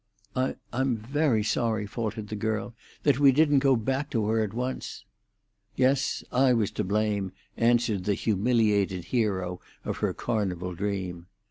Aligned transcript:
"I'm—I'm 0.35 0.97
very 0.97 1.43
sorry," 1.43 1.85
faltered 1.85 2.29
the 2.29 2.35
girl, 2.35 2.73
"that 3.03 3.19
we 3.19 3.31
didn't 3.31 3.59
go 3.59 3.75
back 3.75 4.09
to 4.09 4.25
her 4.29 4.41
at 4.43 4.51
once." 4.51 5.05
"Yes; 5.75 6.23
I 6.31 6.53
was 6.53 6.71
to 6.71 6.83
blame," 6.83 7.33
answered 7.55 8.05
the 8.05 8.15
humiliated 8.15 9.03
hero 9.13 9.61
of 9.85 9.97
her 9.97 10.15
Carnival 10.15 10.73
dream. 10.73 11.27